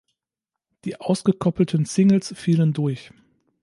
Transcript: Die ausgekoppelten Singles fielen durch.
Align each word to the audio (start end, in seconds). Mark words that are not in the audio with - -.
Die 0.83 0.99
ausgekoppelten 0.99 1.85
Singles 1.85 2.33
fielen 2.35 2.73
durch. 2.73 3.11